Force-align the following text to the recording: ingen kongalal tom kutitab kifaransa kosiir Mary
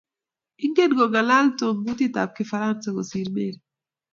ingen 0.65 0.91
kongalal 0.97 1.45
tom 1.59 1.75
kutitab 1.85 2.29
kifaransa 2.37 2.87
kosiir 2.95 3.27
Mary 3.35 3.59